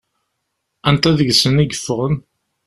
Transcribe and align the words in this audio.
Anta 0.89 1.11
deg-sen 1.17 1.61
i 1.63 1.65
yeffɣen? 1.65 2.15